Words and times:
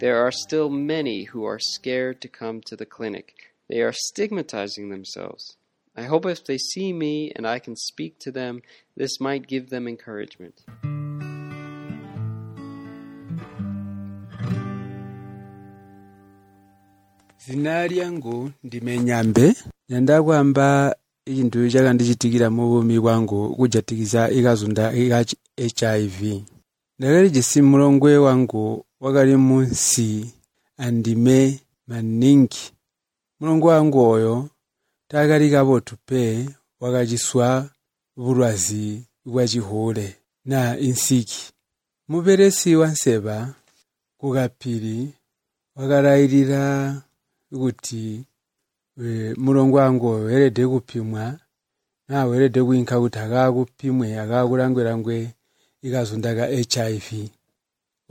There 0.00 0.18
are 0.26 0.32
still 0.32 0.68
many 0.70 1.22
who 1.32 1.44
are 1.46 1.60
scared 1.60 2.20
to 2.22 2.28
come 2.28 2.60
to 2.66 2.74
the 2.74 2.84
clinic. 2.84 3.32
They 3.68 3.80
are 3.80 3.92
stigmatizing 3.94 4.90
themselves. 4.90 5.56
I 5.96 6.02
hope 6.02 6.26
if 6.26 6.44
they 6.44 6.58
see 6.58 6.92
me 6.92 7.30
and 7.34 7.46
I 7.46 7.60
can 7.60 7.76
speak 7.76 8.18
to 8.26 8.32
them, 8.32 8.62
this 8.96 9.20
might 9.20 9.46
give 9.46 9.70
them 9.70 9.86
encouragement. 9.86 10.62
zina 17.46 17.86
lyangu 17.88 18.50
ndime 18.64 18.98
nyambe 18.98 19.54
nyanda 19.88 20.22
kwamba 20.22 20.96
ichintu 21.26 21.70
chaka 21.70 21.92
ndichitikira 21.92 22.50
mu 22.50 22.68
bumi 22.68 23.00
bwangu 23.00 23.56
kujatikiza 23.56 24.30
ikazunda 24.30 24.90
hiv 24.90 26.42
ndakali 26.98 27.30
jisi 27.30 27.62
mulongwe 27.62 28.16
wangu 28.18 28.84
wakali 29.04 29.36
munsi 29.36 30.34
andime 30.76 31.60
maningi 31.86 32.72
mulungu 33.40 33.66
wangu 33.66 34.00
oyo 34.08 34.48
tagalika 35.10 35.64
botupe 35.64 36.48
wakaliswa 36.80 37.70
bulwazi 38.16 39.02
bwa 39.24 39.48
na 40.44 40.78
insiki 40.78 41.52
mubelesi 42.08 42.76
wa 42.76 42.88
nseba 42.88 43.54
kukapili 44.20 45.14
wakalayilila 45.76 47.02
kuti 47.50 48.24
e, 49.04 49.34
mulungu 49.36 49.76
wangu 49.76 50.06
oyo 50.08 50.24
welede 50.24 50.66
kupimwa 50.66 51.38
na 52.08 52.24
welede 52.24 52.62
kuinka 52.62 53.00
kuti 53.00 53.18
akakupimwe 53.18 54.18
akakulangwelangwe 54.18 55.30
ikazundaka 55.82 56.46
hiv 56.86 57.28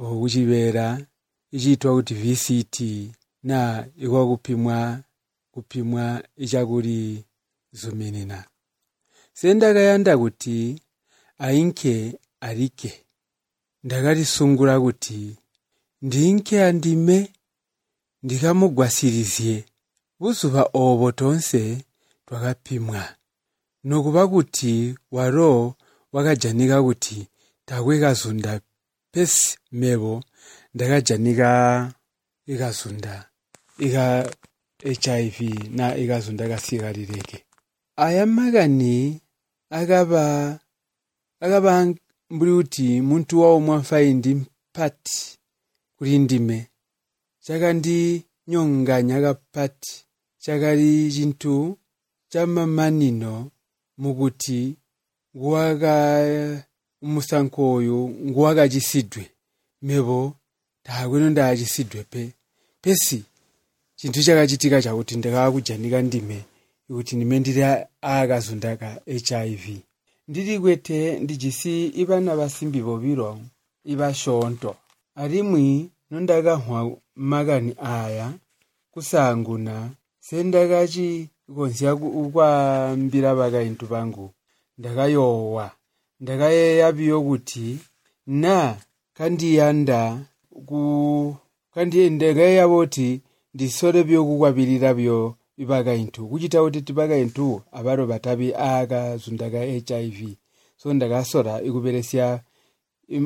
huchibera 0.07 1.05
ichitwa 1.51 1.93
kuti 1.93 2.13
VCT 2.13 2.79
na 3.43 3.87
ikwakupimwa 3.97 4.37
kupimwa 4.53 5.01
kupimwa 5.51 6.23
ichakuri 6.37 7.23
zuminina 7.71 8.45
sendakayanda 9.33 10.17
kuti 10.17 10.81
ainke 11.37 12.19
alike 12.39 13.05
ndakalisungula 13.83 14.79
kuti 14.79 15.37
ndiinke 16.01 16.63
andime 16.65 17.31
ndikamugwasiriziye 18.23 19.65
buzuba 20.19 20.69
obo 20.73 21.11
tonse 21.11 21.85
twakapimwa 22.25 23.15
nokuba 23.83 24.27
kuti 24.27 24.95
walo 25.11 25.75
wakajanika 26.11 26.83
kuti 26.83 27.27
takwe 27.65 27.99
kazunda 27.99 28.61
pesi 29.13 29.57
pesimeko 29.59 30.23
ndakajani 30.73 31.29
ikazunda 32.53 33.29
ika 33.79 34.29
HIV 34.83 35.39
na 35.77 35.95
ikazunda 35.95 36.43
aya 37.95 38.25
makani 38.25 39.21
akaba 39.69 40.59
akaba 41.41 41.93
mbuli 42.31 42.51
kuti 42.57 43.01
munthu 43.07 43.41
wawo 43.41 43.59
mwamfaindi 43.59 44.31
mpati 44.35 45.37
kuli 45.97 46.19
ndime 46.19 46.67
chaka 47.45 47.73
ndi 47.73 48.23
nyonganya 48.47 49.21
kapati 49.21 50.05
chakali 50.43 51.11
chinthu 51.13 51.77
chamamanino 52.31 52.65
mamanino 52.69 53.51
mukuti 53.97 54.59
kuwaka 55.37 55.93
umusanko 57.05 57.61
uyu 57.79 57.97
nguwakacisidwe 58.27 59.23
mhepo 59.85 60.19
taakwino 60.85 61.27
ndaacisidwe 61.33 61.99
pe 62.11 62.21
pesi 62.83 63.17
chinthu 63.97 64.19
chakachitika 64.25 64.77
chakuti 64.85 65.13
ndikaakujanika 65.17 65.97
ndime 66.07 66.37
ikuti 66.89 67.11
ndime 67.15 67.35
ndiri 67.39 67.61
aakazundaka 67.67 68.87
hiv 69.43 69.63
ndiri 70.29 70.53
kwete 70.61 70.97
ndijisi 71.23 71.73
ivana 72.01 72.31
vasimbi 72.39 72.79
voviro 72.87 73.29
ivashonto 73.91 74.71
arimwi 75.21 75.65
nondakahwa 76.09 76.79
makani 77.27 77.71
aya 77.99 78.27
kusanguna 78.93 79.75
sendakachikonziya 80.27 81.91
kwambira 82.33 83.29
vakaintu 83.39 83.83
vangu 83.91 84.25
ndakayowa 84.79 85.65
ndakayeyaviyo 86.23 87.17
kuti 87.27 87.65
na 88.39 88.53
kandiyanda 89.17 90.01
kandiyendengaiyavo 91.73 92.77
kuti 92.83 93.09
ndisore 93.53 93.99
vyokukwavililavyo 94.09 95.19
ivaka 95.61 95.91
intu 96.01 96.21
kuchita 96.29 96.57
kuti 96.63 96.81
tivaka 96.87 97.15
intu 97.23 97.47
avaro 97.79 98.03
vatavi 98.11 98.49
akazundaka 98.55 99.59
hiv 99.69 100.19
so 100.79 100.87
ndakasora 100.95 101.53
ikuveresya 101.67 102.27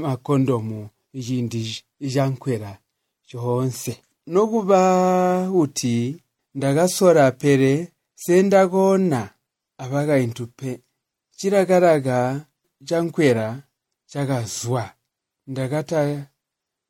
makondomu 0.04 0.78
ichindi 1.18 1.62
ichankwera 2.06 2.72
chonse 3.30 3.94
nokuva 4.34 4.82
kuti 5.54 5.96
ndakasora 6.56 7.26
pere 7.42 7.74
sendakona 8.24 9.20
avaka 9.84 10.16
intu 10.26 10.44
pe 10.58 10.70
chirakaraka 11.38 12.18
chankwera 12.84 13.64
chakazwa 14.06 14.94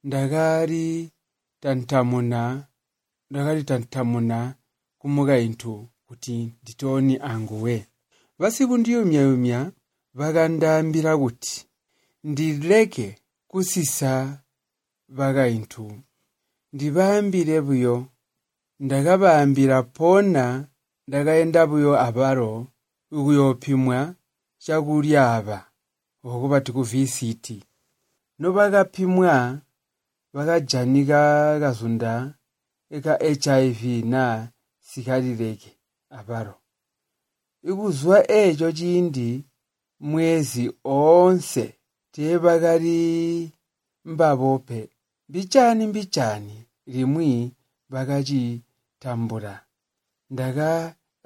ndakari 0.03 1.09
tantamuna 1.59 2.68
ndakati 3.31 3.64
tantamuna 3.64 4.56
kumuka 5.00 5.38
into 5.40 5.90
kuti 6.06 6.36
nditoni 6.64 7.16
anguwe 7.30 7.88
vasiku 8.40 8.78
ndiyomyayomya 8.78 9.72
vakandambira 10.14 11.18
kuti 11.18 11.68
ndileke 12.24 13.18
kusisa 13.47 14.42
vaka 15.09 15.47
into 15.47 15.86
ndivaambire 16.74 17.59
vuyo 17.59 17.96
ndakavaambira 18.80 19.84
pona 19.84 20.68
ndakaenda 21.08 21.66
vuyo 21.66 22.00
avaro 22.00 22.68
ukuyopimwa 23.12 24.16
chakuryava 24.58 25.66
vokuva 26.30 26.60
tikuvct 26.66 27.48
novakapimwa 28.42 29.36
vakajani 30.36 31.02
kakazunda 31.12 32.14
ekahiv 32.96 34.04
na 34.14 34.24
sikarireke 34.88 35.72
avaro 36.18 36.56
ikuzuva 37.70 38.18
echo 38.42 38.68
chindi 38.80 39.30
mwezi 40.10 40.64
onse 41.00 41.66
tevakari 42.14 43.02
mbavope 44.12 44.80
mbichani 45.30 45.84
mbichani 45.90 46.56
rimwi 46.94 47.34
vakachitambura 47.92 49.54
ndaka 50.34 50.70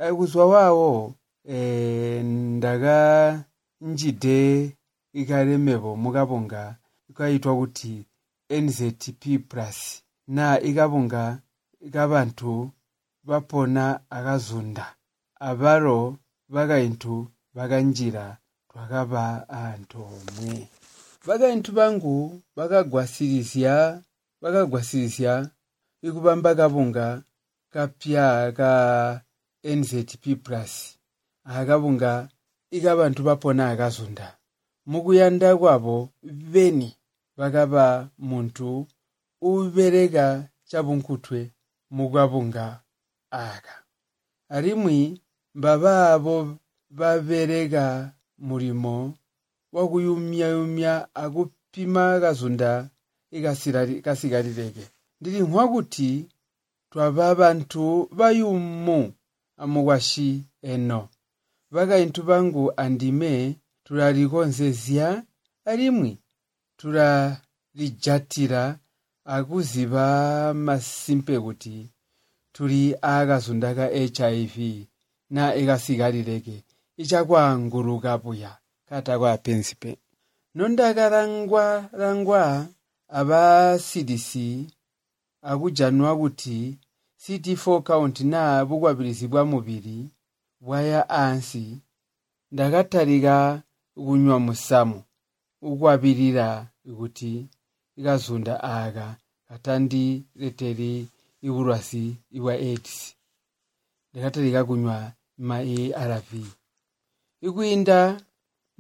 ikuzuva 0.09 0.47
wavo 0.53 1.15
e, 1.53 1.55
eh, 1.57 2.25
ndaka 2.57 2.95
njide 3.91 4.39
ikaremevo 5.19 5.91
mukavonga 6.03 6.63
ikaitwa 7.09 7.53
kuti 7.59 7.91
nzp 8.63 9.21
plus 9.49 9.77
na 10.35 10.45
ikavonga 10.69 11.23
ikavantu 11.87 12.53
vapona 13.29 13.83
akazunda 14.17 14.85
avaro 15.49 15.99
vakaintu 16.53 17.13
vakanjira 17.55 18.25
twakava 18.69 19.25
antomwe 19.63 20.53
vakaintu 21.27 21.69
vangu 21.77 22.15
vakagwasirisya 22.55 23.75
vakagwasirisya 24.41 25.33
ikuvamba 26.07 26.49
kavunga 26.59 27.07
kapya 27.73 28.25
ka 28.57 28.71
nzp 29.79 30.23
plus 30.45 30.73
akavunga 31.57 32.11
ikavantu 32.77 33.19
vapona 33.29 33.63
akazunda 33.73 34.27
mukuyanda 34.91 35.49
kwavo 35.59 35.97
veni 36.51 36.89
vakava 37.39 37.85
muntu 38.29 38.69
uvereka 39.51 40.25
chavunkutwe 40.69 41.39
mukavunga 41.95 42.65
aka 43.47 43.75
rimwi 44.63 44.97
mbava 45.57 45.93
avo 46.15 46.37
vavereka 46.97 47.83
murimo 48.47 48.95
wakuyumyayumya 49.75 50.93
akupima 51.23 52.03
kazunda 52.23 52.71
ikasikarireke 53.99 54.83
ndirinwa 55.19 55.63
kuti 55.73 56.09
twava 56.91 57.27
vantu 57.39 57.85
vayumu 58.17 58.99
mukwashi 59.73 60.29
eno 60.71 60.99
vakaintu 61.73 62.19
vangu 62.29 62.63
andime 62.83 63.31
turarikonzeziya 63.83 65.23
rimwe 65.77 66.11
turarijatira 66.79 68.61
akuziva 69.35 70.05
masimpe 70.67 71.35
kuti 71.45 71.75
turi 72.55 72.81
akazundaka 73.13 73.85
hiv 74.37 74.55
na 75.33 75.43
ikasikarireke 75.61 76.57
ichakwanguruka 77.01 78.11
puya 78.21 78.51
katakwapenzipe 78.87 79.91
nondaka 80.55 81.03
rangwa 81.13 81.65
rangwa 82.01 82.41
ava 83.19 83.41
cdc 83.87 84.29
akujanwa 85.49 86.11
kuti 86.19 86.57
cd4 87.21 87.83
count 87.89 88.15
na 88.33 88.41
vukwabirizibwa 88.65 89.41
muviri 89.45 89.97
waya 90.67 91.09
ansi 91.09 91.65
ndakatarika 92.51 93.63
ukunywa 93.99 94.35
musamo 94.45 94.99
ukwabirira 95.69 96.47
ukuti 96.89 97.33
ikazunda 97.99 98.53
aka 98.77 99.07
katandireteri 99.47 100.91
iburwasi 101.47 102.03
iwa 102.37 102.53
aids 102.69 102.91
ndakatarika 104.09 104.61
kunywa 104.67 104.97
maarv 105.47 106.29
ikuinda 107.47 107.99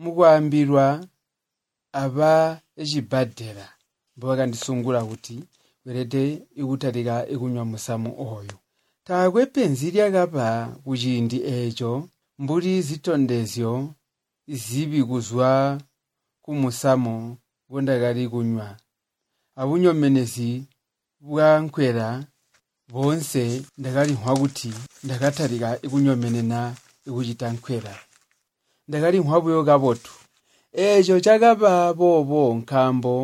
mukuambirwa 0.01 0.85
ava 2.03 2.31
echibhadhera 2.81 3.65
mbo 4.15 4.23
vakandisungura 4.29 4.99
kuti 5.09 5.35
werete 5.85 6.23
ikutarika 6.61 7.15
ikunywa 7.33 7.63
musamo 7.71 8.09
oyo 8.35 8.55
takwepenzi 9.05 9.85
ryakapa 9.93 10.47
kuchindi 10.83 11.37
echo 11.61 11.91
mburi 12.41 12.73
zitondezyo 12.87 13.71
izibi 14.49 15.03
kuzwa 15.03 15.77
kumusamo 16.41 17.37
bondakali 17.69 18.23
kunywa 18.31 18.67
abunyomenesi 19.55 20.49
bwankwela 21.25 22.07
bonse 22.91 23.43
ndakalihwa 23.77 24.31
kuti 24.39 24.71
ndakatalika 25.05 25.67
ikunyomenena 25.85 26.59
ikucita 27.07 27.45
nkhwela 27.53 27.93
ndakalihwa 28.87 29.35
buyo 29.43 29.61
kapotu 29.69 30.11
eco 30.85 31.15
cakapa 31.25 31.71
popo 31.99 32.41
nkhambo 32.57 33.15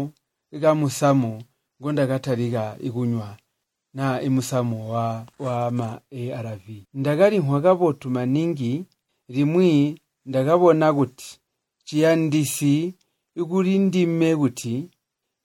ikamusamo 0.55 1.31
ngondakathalika 1.79 2.63
ikunywa 2.87 3.29
na 3.97 4.05
imusamo 4.27 4.77
wa, 4.93 5.05
wa 5.45 5.55
ma 5.77 5.89
arv 6.39 6.65
ndakalihwa 6.99 7.57
kabotu 7.65 8.05
maningi 8.09 8.71
limwi 9.33 9.73
ndakabona 10.27 10.87
kuti 10.95 11.27
chiyandisi 11.87 12.75
ikuti 13.41 13.73
ndime 13.85 14.29
kuti 14.41 14.73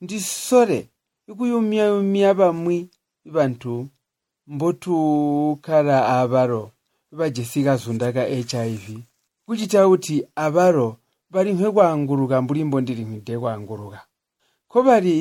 ndisore 0.02 0.80
ikuyumya-yumya 1.30 2.30
pamwi 2.38 2.78
ipanthu 3.28 3.72
mbothi 4.52 4.90
ukhala 4.90 5.98
aparo 6.20 6.62
zunda 7.82 8.08
ka 8.16 8.22
hiv 8.62 8.84
kuchita 9.46 9.80
kuti 9.90 10.14
aparo 10.44 10.86
palimwe 11.32 11.68
kwaanguluka 11.74 12.36
mbulimbo 12.42 12.76
ndilimude 12.82 13.34
kwaanguluka 13.42 14.00
khopali 14.70 15.18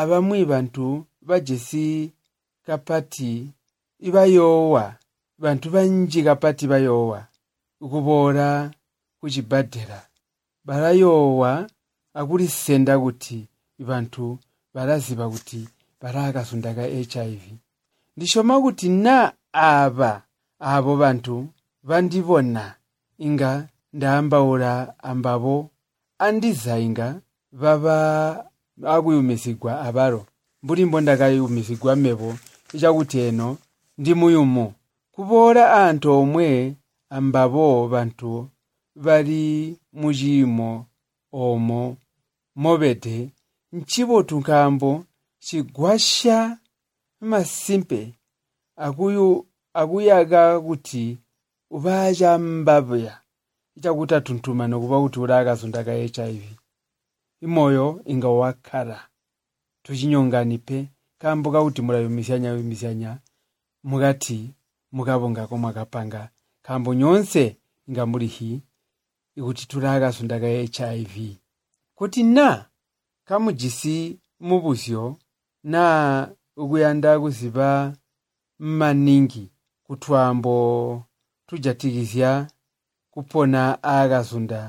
apamwi 0.00 0.40
panthu 0.50 0.86
pajesika 1.26 2.74
pati 2.88 3.30
ipayowa 4.06 4.84
panthu 5.42 5.66
panjika 5.72 6.32
pati 6.42 6.64
payowa 6.70 7.20
ukubora 7.84 8.70
kuchibhadhera 9.20 10.00
barayowa 10.66 11.52
akuri 12.14 12.48
senda 12.48 12.94
kuti 13.02 13.38
vantu 13.88 14.26
varaziva 14.74 15.26
kuti 15.28 15.60
vara 16.00 16.20
akazunda 16.32 16.72
kahiv 16.76 17.42
ndishoma 18.16 18.56
kuti 18.64 18.88
na 18.88 19.32
ava 19.52 20.12
avo 20.58 20.92
vantu 20.96 21.36
vandivona 21.88 22.64
inga 23.26 23.68
ndaambaura 23.92 24.74
ambavo 25.08 25.56
andizainga 26.24 27.08
vava 27.52 27.98
akuyumisigwa 28.94 29.72
avaro 29.80 30.26
mburimbo 30.62 31.00
ndakayumisigwa 31.00 31.92
mevo 31.96 32.38
ichakuti 32.74 33.18
eno 33.28 33.48
ndimuyumu 33.98 34.66
kuboora 35.14 35.64
anto 35.86 36.08
omwe 36.20 36.48
ambavo 37.16 37.86
vantu 37.86 38.50
vari 38.96 39.78
muchiimo 39.92 40.86
omo 41.32 41.96
movede 42.56 43.30
nchivotukambo 43.72 44.90
chigwasha 45.38 46.58
masimpe 47.20 48.00
akuyaga 49.72 50.60
kuti 50.66 51.04
uvacha 51.76 52.30
mbavya 52.38 53.12
ichakuti 53.76 54.14
atuntuma 54.18 54.64
nokuva 54.68 54.96
kuti 55.02 55.18
ura 55.24 55.36
akazondaka 55.38 55.92
hiv 55.94 56.42
imoyo 57.46 58.02
inga 58.12 58.28
wakara 58.28 58.98
tuchinyonganipe 59.84 60.78
kambo 61.22 61.50
kakuti 61.52 61.80
murayo 61.82 62.08
misyanya 62.08 62.54
misyanya 62.54 63.10
mukati 63.88 64.38
mukavongako 64.92 65.54
mwakapanga 65.58 66.30
khambo 66.66 66.90
nyonse 67.00 67.44
nga 67.90 68.02
mulihi 68.10 68.50
ikhuttitthulaka 69.38 70.06
asundaka 70.08 70.46
ya 70.56 70.62
hiv 70.92 71.36
kuti 71.98 72.20
na 72.36 72.48
kamujisi 73.28 73.96
mupusyo 74.46 75.02
na 75.72 75.82
ukuyanda 76.62 77.10
kuziba 77.22 77.68
maningi 78.78 79.44
kuthwambo 79.86 80.56
thujattikizya 81.46 82.30
kupona 83.12 83.60
akazunda 83.96 84.60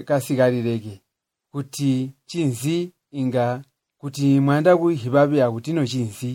ikasikalileke 0.00 0.94
kuti 1.52 1.90
chinzi 2.28 2.78
inga 3.20 3.46
kuti 4.00 4.26
mwanda 4.44 4.70
kuhipapi 4.80 5.36
ino 5.70 5.82
chinzi 5.90 6.30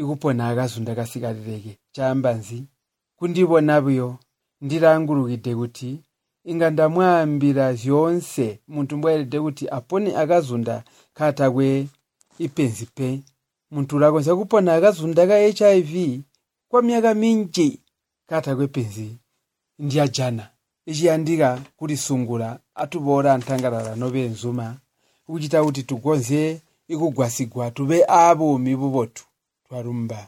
ikupona 0.00 0.42
aakazunda 0.46 0.92
kasikalileke 0.98 1.72
caambanzi 1.94 2.58
kundibona 3.20 3.76
byo 3.86 4.06
ndirangurukide 4.64 5.52
kuti 5.60 5.90
ingandamwambira 6.50 7.66
zyonse 7.80 8.46
muntu 8.72 8.92
mbwairide 8.98 9.38
kuti 9.44 9.64
apone 9.78 10.10
akazunda 10.22 10.76
katakwe 11.16 11.68
ipenzi 12.46 12.86
pe 12.96 13.08
muntu 13.72 13.90
urakonza 13.96 14.32
kupona 14.40 14.68
akazunda 14.76 15.22
ka 15.30 15.36
hiv 15.72 15.90
kwa 16.68 16.80
myaka 16.86 17.10
minji 17.20 17.68
katakwe 18.30 18.66
penzi 18.74 19.08
ndiyajana 19.82 20.44
iciyandika 20.90 21.48
kuli 21.78 21.96
sungula 22.04 22.48
atubora 22.82 23.30
ntangalala 23.40 23.92
nobe 24.00 24.20
nzuma 24.32 24.66
kuchita 25.24 25.58
kuti 25.66 25.82
tugonze 25.88 26.42
ikugwasigwa 26.92 27.64
tube 27.76 27.96
abumi 28.22 28.72
bubotu 28.80 29.22
twalumba 29.64 30.20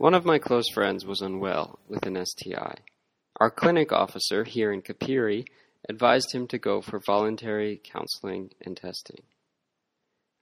One 0.00 0.14
of 0.14 0.24
my 0.24 0.38
close 0.38 0.66
friends 0.70 1.04
was 1.04 1.20
unwell 1.20 1.78
with 1.86 2.06
an 2.06 2.16
STI. 2.24 2.76
Our 3.38 3.50
clinic 3.50 3.92
officer 3.92 4.44
here 4.44 4.72
in 4.72 4.80
Kapiri 4.80 5.44
advised 5.90 6.34
him 6.34 6.46
to 6.46 6.58
go 6.58 6.80
for 6.80 6.98
voluntary 6.98 7.78
counseling 7.84 8.50
and 8.64 8.74
testing. 8.74 9.20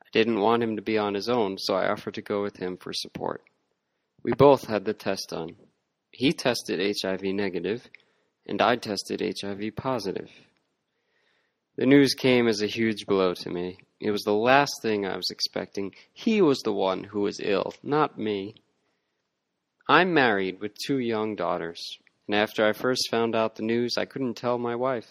I 0.00 0.07
didn't 0.12 0.38
want 0.38 0.62
him 0.62 0.77
to 0.77 0.83
be 0.91 0.97
on 0.97 1.15
his 1.15 1.29
own, 1.29 1.59
so 1.59 1.75
I 1.75 1.88
offered 1.88 2.15
to 2.15 2.23
go 2.23 2.41
with 2.41 2.59
him 2.59 2.77
for 2.77 2.93
support. 2.93 3.43
We 4.23 4.33
both 4.33 4.67
had 4.69 4.85
the 4.85 4.95
test 4.95 5.31
done. 5.31 5.57
He 6.12 6.33
tested 6.33 6.79
HIV 7.03 7.23
negative, 7.25 7.91
and 8.47 8.62
I 8.62 8.77
tested 8.77 9.21
HIV 9.21 9.75
positive. 9.75 10.31
The 11.75 11.87
news 11.87 12.15
came 12.15 12.47
as 12.47 12.62
a 12.62 12.69
huge 12.69 13.07
blow 13.07 13.35
to 13.35 13.50
me. 13.50 13.79
It 13.99 14.12
was 14.12 14.23
the 14.23 14.31
last 14.50 14.75
thing 14.83 15.05
I 15.05 15.17
was 15.17 15.31
expecting. 15.33 15.97
He 16.12 16.41
was 16.43 16.61
the 16.61 16.73
one 16.73 17.03
who 17.03 17.23
was 17.23 17.41
ill, 17.41 17.75
not 17.83 18.17
me. 18.21 18.55
I'm 19.90 20.12
married 20.12 20.61
with 20.61 20.75
two 20.76 20.99
young 20.99 21.35
daughters, 21.35 21.99
and 22.26 22.35
after 22.37 22.62
I 22.62 22.75
first 22.75 23.09
found 23.11 23.35
out 23.35 23.54
the 23.57 23.62
news, 23.62 23.97
I 23.97 24.04
couldn't 24.04 24.35
tell 24.35 24.59
my 24.59 24.76
wife. 24.76 25.09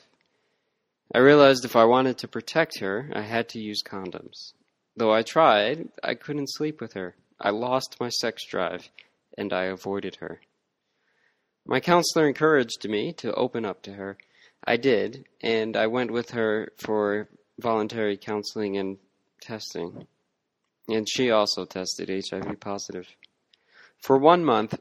I 1.12 1.17
realized 1.17 1.65
if 1.65 1.75
I 1.75 1.86
wanted 1.86 2.19
to 2.19 2.27
protect 2.27 2.77
her, 2.79 3.10
I 3.15 3.22
had 3.22 3.50
to 3.50 3.60
use 3.60 3.81
condoms. 3.81 4.53
Though 4.96 5.12
I 5.12 5.24
tried, 5.24 5.89
I 6.03 6.13
couldn't 6.13 6.51
sleep 6.51 6.79
with 6.79 6.93
her. 6.93 7.15
I 7.41 7.50
lost 7.50 8.00
my 8.00 8.10
sex 8.10 8.46
drive, 8.46 8.88
and 9.36 9.51
I 9.51 9.63
avoided 9.63 10.17
her. 10.17 10.41
My 11.65 11.79
counselor 11.79 12.27
encouraged 12.27 12.88
me 12.88 13.13
to 13.13 13.34
open 13.34 13.65
up 13.65 13.81
to 13.84 13.93
her. 13.93 14.15
I 14.63 14.77
did, 14.77 15.25
and 15.41 15.75
I 15.75 15.88
went 15.88 16.12
with 16.12 16.31
her 16.31 16.72
for 16.77 17.27
voluntary 17.57 18.15
counseling 18.15 18.77
and 18.77 19.00
testing. 19.41 20.05
And 20.88 21.10
she 21.10 21.31
also 21.31 21.65
tested 21.65 22.10
HIV 22.10 22.60
positive. 22.60 23.07
For 24.01 24.18
one 24.18 24.46
month, 24.46 24.80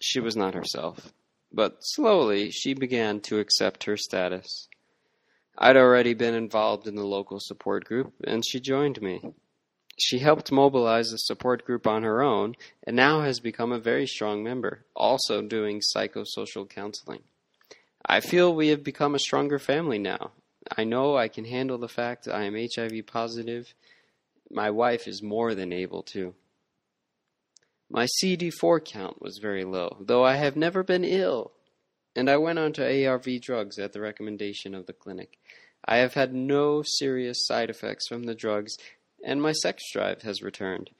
she 0.00 0.20
was 0.20 0.36
not 0.36 0.54
herself, 0.54 1.12
but 1.52 1.78
slowly 1.80 2.50
she 2.50 2.74
began 2.74 3.20
to 3.22 3.38
accept 3.40 3.84
her 3.84 3.96
status. 3.96 4.68
I'd 5.56 5.76
already 5.76 6.14
been 6.14 6.34
involved 6.34 6.86
in 6.86 6.94
the 6.94 7.06
local 7.06 7.40
support 7.40 7.84
group, 7.84 8.12
and 8.22 8.46
she 8.46 8.60
joined 8.60 9.02
me. 9.02 9.32
She 9.98 10.20
helped 10.20 10.52
mobilize 10.52 11.10
the 11.10 11.16
support 11.18 11.64
group 11.64 11.84
on 11.86 12.04
her 12.04 12.22
own 12.22 12.54
and 12.86 12.94
now 12.94 13.22
has 13.22 13.40
become 13.40 13.72
a 13.72 13.80
very 13.80 14.06
strong 14.06 14.44
member, 14.44 14.84
also 14.94 15.42
doing 15.42 15.80
psychosocial 15.80 16.68
counseling. 16.68 17.24
I 18.06 18.20
feel 18.20 18.54
we 18.54 18.68
have 18.68 18.84
become 18.84 19.16
a 19.16 19.18
stronger 19.18 19.58
family 19.58 19.98
now. 19.98 20.30
I 20.76 20.84
know 20.84 21.16
I 21.16 21.26
can 21.26 21.46
handle 21.46 21.78
the 21.78 21.88
fact 21.88 22.28
I 22.28 22.44
am 22.44 22.54
HIV 22.54 23.06
positive. 23.06 23.74
My 24.48 24.70
wife 24.70 25.08
is 25.08 25.20
more 25.20 25.56
than 25.56 25.72
able 25.72 26.04
to. 26.14 26.34
My 27.90 28.06
CD4 28.22 28.84
count 28.84 29.22
was 29.22 29.38
very 29.38 29.64
low, 29.64 29.96
though 29.98 30.22
I 30.22 30.36
have 30.36 30.56
never 30.56 30.82
been 30.82 31.04
ill, 31.04 31.52
and 32.14 32.28
I 32.28 32.36
went 32.36 32.58
on 32.58 32.74
to 32.74 33.06
ARV 33.06 33.40
drugs 33.40 33.78
at 33.78 33.94
the 33.94 34.00
recommendation 34.02 34.74
of 34.74 34.84
the 34.84 34.92
clinic. 34.92 35.38
I 35.86 35.96
have 35.96 36.12
had 36.12 36.34
no 36.34 36.82
serious 36.84 37.46
side 37.46 37.70
effects 37.70 38.06
from 38.06 38.24
the 38.24 38.34
drugs, 38.34 38.76
and 39.24 39.40
my 39.40 39.52
sex 39.52 39.84
drive 39.90 40.20
has 40.20 40.42
returned. 40.42 40.90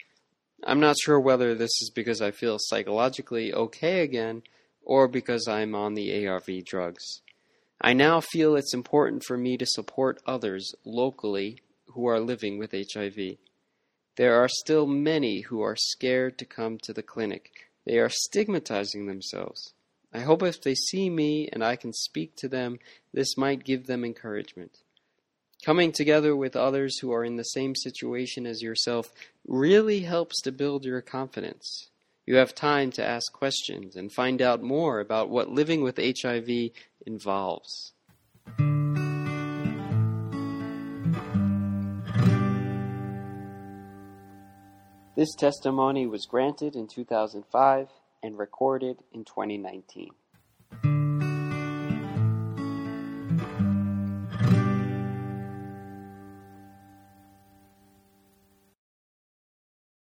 I'm 0.65 0.81
not 0.81 0.97
sure 0.99 1.21
whether 1.21 1.55
this 1.55 1.83
is 1.83 1.91
because 1.95 2.23
I 2.23 2.31
feel 2.31 2.57
psychologically 2.59 3.53
okay 3.53 4.01
again 4.01 4.43
or 4.83 5.09
because 5.09 5.47
I'm 5.47 5.75
on 5.75 5.93
the 5.93 6.27
ARV 6.27 6.65
drugs. 6.65 7.21
I 7.83 7.93
now 7.93 8.21
feel 8.23 8.57
it's 8.57 8.73
important 8.73 9.25
for 9.25 9.37
me 9.37 9.59
to 9.59 9.67
support 9.67 10.23
others 10.27 10.75
locally 10.87 11.61
who 11.89 12.07
are 12.07 12.19
living 12.19 12.57
with 12.59 12.73
HIV. 12.73 13.37
There 14.19 14.35
are 14.35 14.49
still 14.49 14.85
many 14.85 15.43
who 15.43 15.61
are 15.63 15.77
scared 15.77 16.39
to 16.39 16.45
come 16.45 16.79
to 16.79 16.93
the 16.93 17.05
clinic. 17.05 17.53
They 17.87 18.01
are 18.01 18.09
stigmatizing 18.11 19.07
themselves. 19.07 19.75
I 20.13 20.19
hope 20.23 20.43
if 20.43 20.61
they 20.61 20.75
see 20.75 21.09
me 21.09 21.49
and 21.53 21.63
I 21.63 21.77
can 21.77 21.93
speak 21.93 22.35
to 22.39 22.49
them, 22.49 22.81
this 23.15 23.37
might 23.37 23.63
give 23.63 23.87
them 23.87 24.05
encouragement. 24.05 24.79
Coming 25.65 25.93
together 25.93 26.35
with 26.35 26.57
others 26.57 26.99
who 26.99 27.13
are 27.13 27.23
in 27.25 27.37
the 27.37 27.45
same 27.45 27.77
situation 27.77 28.45
as 28.45 28.61
yourself 28.61 29.13
really 29.47 30.01
helps 30.01 30.41
to 30.41 30.51
build 30.51 30.85
your 30.85 31.01
confidence. 31.01 31.87
You 32.27 32.39
have 32.39 32.57
time 32.57 32.91
to 32.93 33.07
ask 33.09 33.33
questions 33.33 33.95
and 33.95 34.13
find 34.13 34.43
out 34.43 34.61
more 34.61 34.99
about 34.99 35.29
what 35.31 35.51
living 35.53 35.81
with 35.85 35.97
HIV 36.03 36.71
involves. 37.07 37.93
This 45.19 45.35
testimony 45.35 46.07
was 46.07 46.27
granted 46.27 46.77
in 46.77 46.87
2005 46.87 47.89
and 48.23 48.39
recorded 48.39 49.03
in 49.13 49.25
2019. 49.25 50.11